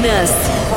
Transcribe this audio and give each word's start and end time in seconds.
Magnus. 0.00 0.30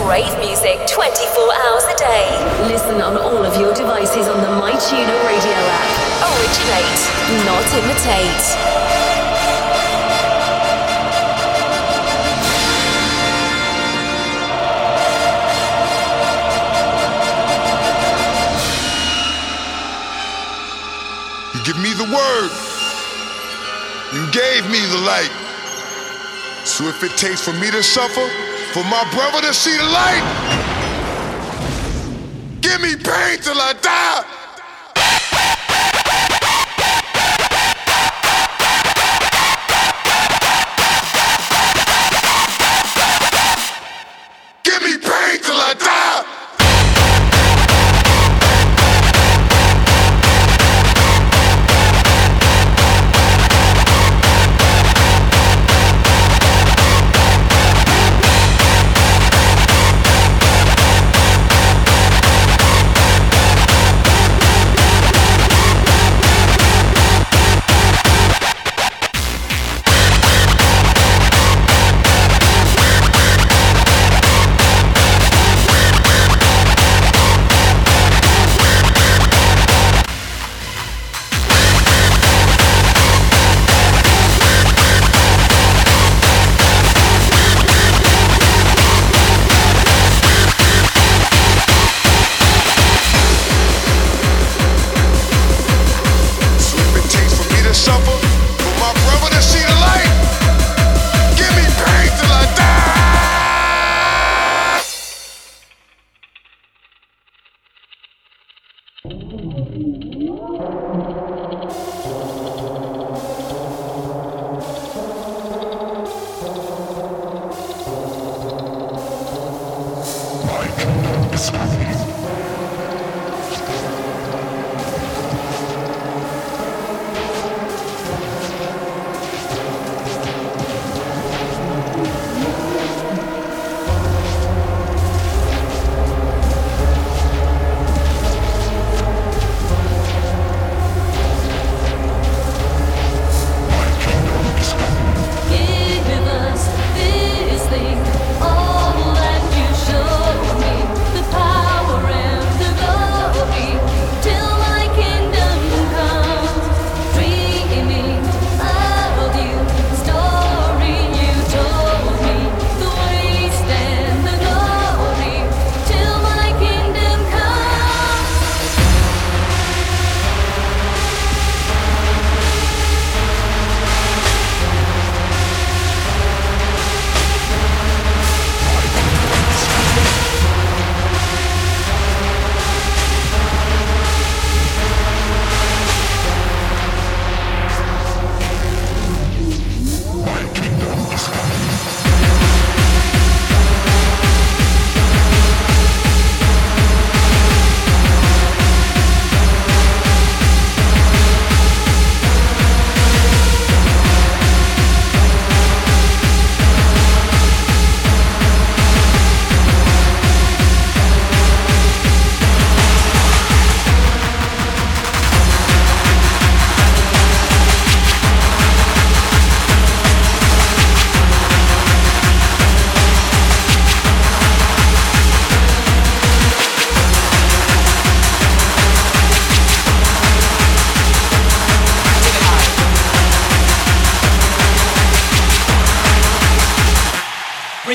Rave 0.07 0.35
music 0.39 0.79
24 0.87 1.53
hours 1.53 1.83
a 1.83 1.95
day. 1.95 2.25
Listen 2.65 3.01
on 3.01 3.17
all 3.17 3.45
of 3.45 3.55
your 3.59 3.71
devices 3.73 4.27
on 4.27 4.41
the 4.41 4.47
MyTuner 4.47 5.25
radio 5.27 5.51
app. 5.53 5.89
Originate, 6.25 7.01
not 7.45 7.61
imitate. 7.77 8.45
You 21.53 21.63
give 21.63 21.77
me 21.77 21.93
the 21.93 22.09
word. 22.11 22.51
You 24.13 24.31
gave 24.31 24.65
me 24.71 24.79
the 24.87 24.97
light. 25.05 25.31
So 26.65 26.87
if 26.87 27.03
it 27.03 27.15
takes 27.17 27.41
for 27.41 27.53
me 27.53 27.69
to 27.69 27.83
suffer, 27.83 28.50
for 28.73 28.83
my 28.85 29.03
brother 29.11 29.41
to 29.41 29.53
see 29.53 29.75
the 29.75 29.83
light, 29.83 30.23
give 32.61 32.79
me 32.79 32.95
pain 32.95 33.37
till 33.41 33.59
I 33.59 33.73
die. 33.81 34.30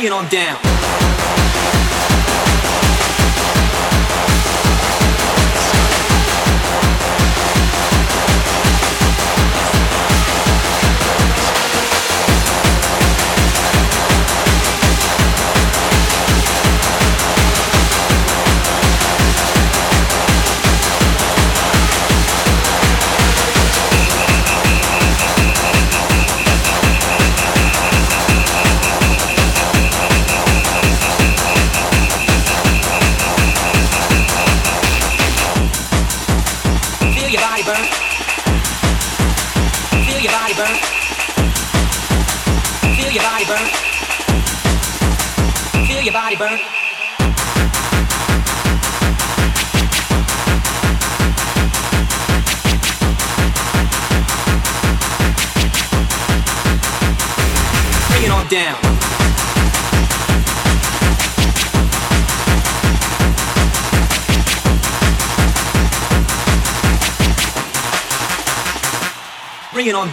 bringing 0.06 0.25
on 0.25 0.31
down. 0.31 0.76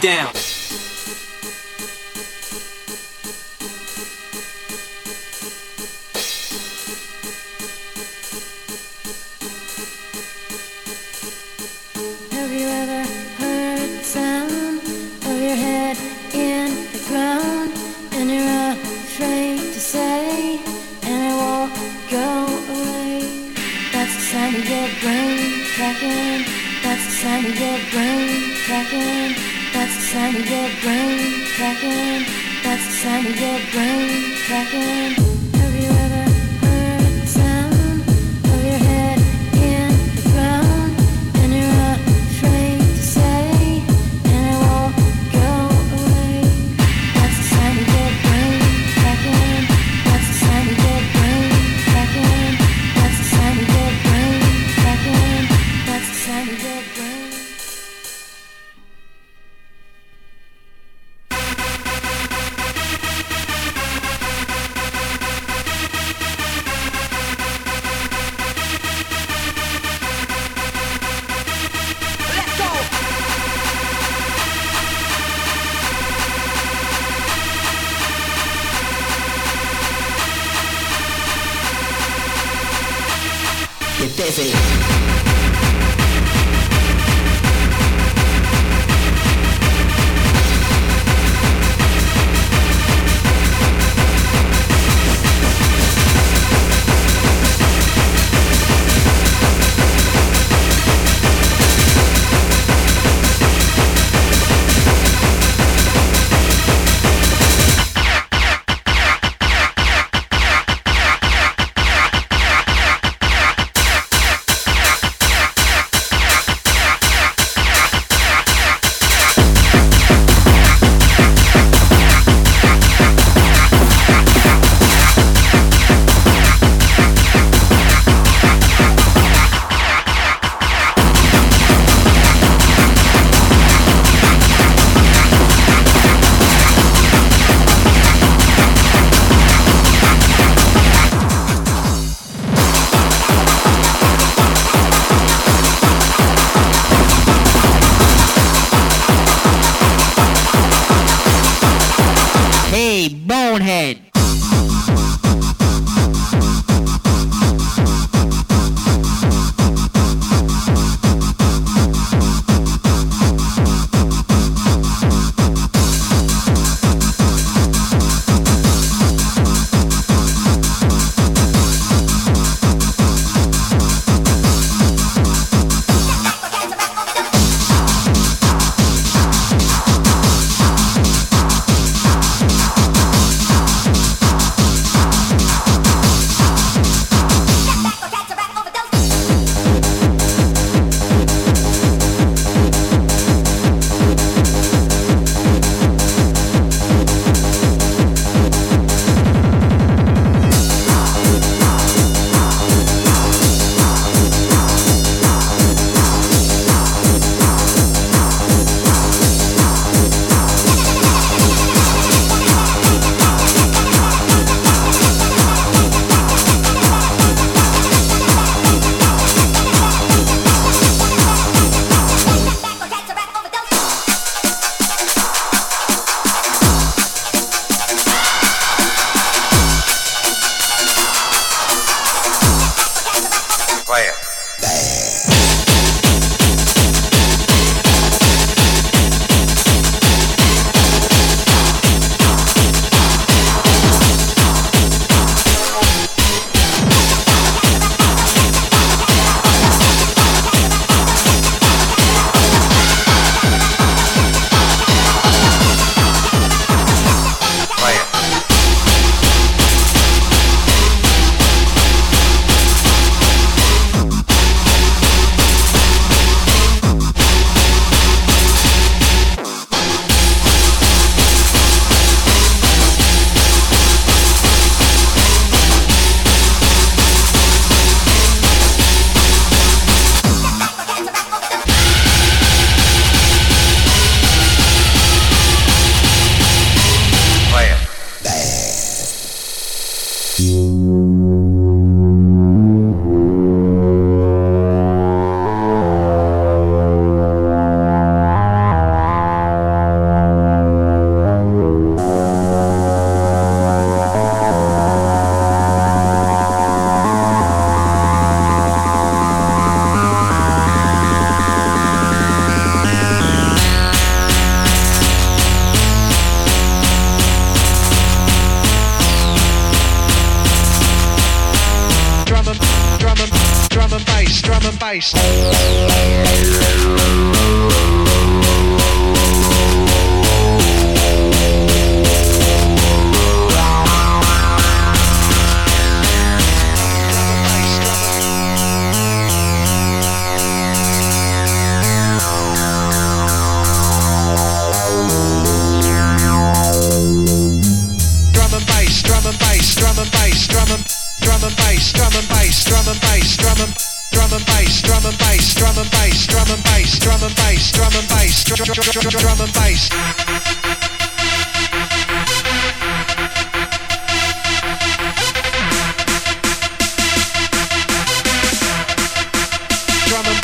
Down. 0.00 0.43
sound 30.14 30.36
of 30.36 30.48
your 30.48 30.68
brain 30.80 31.44
cracking. 31.56 32.24
That's 32.62 32.86
the 32.86 32.92
sound 33.02 33.26
of 33.26 33.36
your 33.36 33.58
brain 33.72 34.36
cracking. 34.46 35.03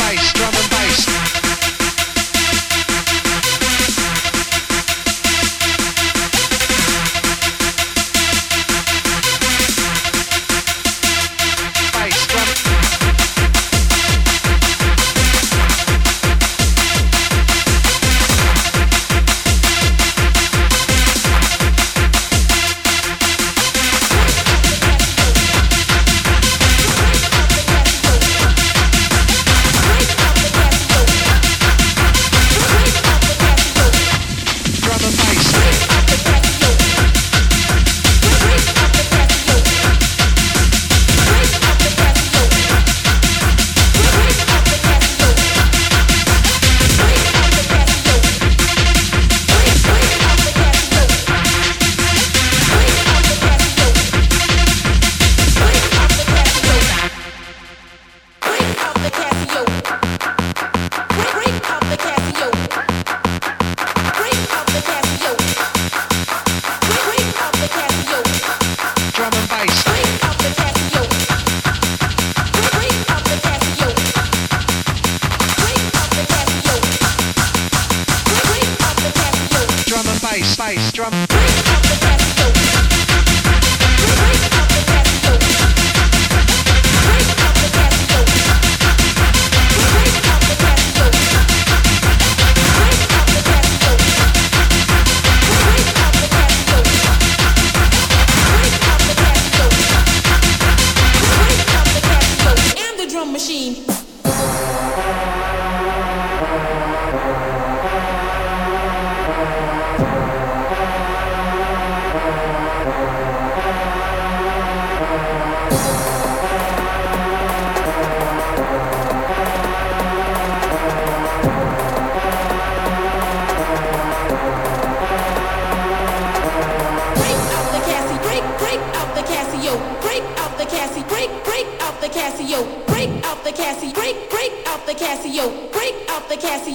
bass, 0.01 0.33
drum 0.33 0.70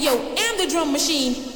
And 0.04 0.60
the 0.60 0.66
drum 0.70 0.92
machine. 0.92 1.55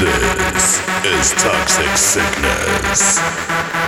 This 0.00 0.80
is 1.04 1.32
Toxic 1.42 1.96
Sickness. 1.96 3.79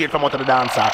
Straight 0.00 0.10
from 0.10 0.24
out 0.24 0.32
of 0.32 0.40
the 0.40 0.46
dancer. 0.46 0.88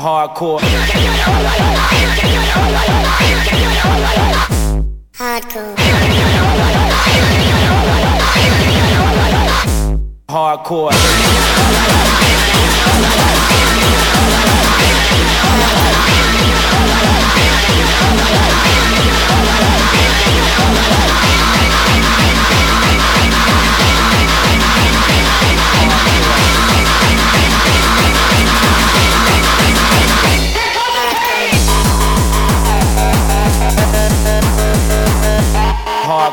Hardcore. 0.00 0.60
Hardcore. 5.12 5.76
Hardcore. 10.26 11.50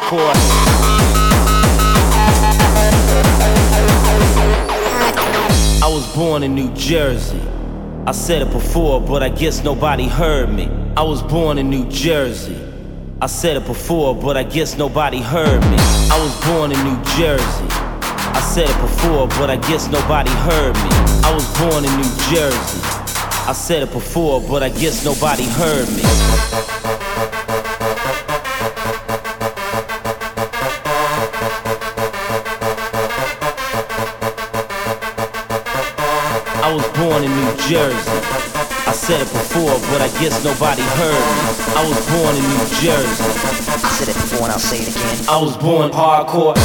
I 0.09 0.15
was 5.83 6.07
born 6.15 6.43
in 6.43 6.55
New 6.55 6.73
Jersey. 6.75 7.41
I 8.05 8.13
said 8.13 8.41
it 8.41 8.49
before, 8.51 9.01
but 9.01 9.21
I 9.21 9.27
guess 9.27 9.65
nobody 9.65 10.07
heard 10.07 10.53
me. 10.53 10.69
I 10.95 11.01
was 11.03 11.21
born 11.23 11.57
in 11.57 11.69
New 11.69 11.89
Jersey. 11.89 12.57
I 13.21 13.25
said 13.25 13.57
it 13.57 13.65
before, 13.65 14.15
but 14.15 14.37
I 14.37 14.43
guess 14.43 14.77
nobody 14.77 15.19
heard 15.19 15.59
me. 15.63 15.75
I 15.77 16.17
was 16.23 16.33
born 16.45 16.71
in 16.71 16.81
New 16.85 17.03
Jersey. 17.17 17.67
I 17.67 18.39
said 18.39 18.69
it 18.69 18.79
before, 18.79 19.27
but 19.27 19.49
I 19.49 19.57
guess 19.57 19.89
nobody 19.89 20.31
heard 20.31 20.75
me. 20.75 20.89
I 21.25 21.33
was 21.33 21.45
born 21.59 21.83
in 21.83 21.93
New 21.97 22.15
Jersey. 22.31 22.81
I 23.45 23.51
said 23.51 23.83
it 23.83 23.91
before, 23.91 24.39
but 24.39 24.63
I 24.63 24.69
guess 24.69 25.03
nobody 25.03 25.43
heard 25.43 25.89
me. 25.89 27.56
Jersey. 37.67 37.97
I 38.87 38.93
said 38.93 39.19
it 39.19 39.27
before, 39.33 39.77
but 39.91 39.99
I 39.99 40.07
guess 40.21 40.41
nobody 40.41 40.83
heard 40.83 41.11
me. 41.11 41.75
I 41.75 41.83
was 41.83 41.99
born 42.07 42.33
in 42.37 42.43
New 42.47 42.63
Jersey. 42.79 43.23
I 43.83 43.89
said 43.91 44.07
it 44.07 44.15
before 44.15 44.43
and 44.43 44.53
I'll 44.53 44.59
say 44.59 44.83
it 44.83 44.87
again. 44.87 45.25
I 45.27 45.37
was 45.41 45.57
born 45.57 45.91
hardcore. 45.91 46.55